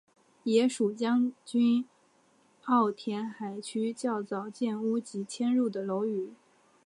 [0.41, 1.85] 也属将军
[2.63, 6.31] 澳填海区较早建屋及迁入的楼宇。